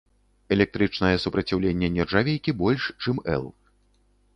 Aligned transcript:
Электрычнае 0.55 1.11
супраціўленне 1.27 1.93
нержавейкі 2.01 2.59
больш, 2.67 2.83
чым 3.07 3.15
эл. 3.37 3.51